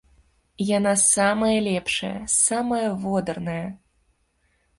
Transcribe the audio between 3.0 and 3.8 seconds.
водарная.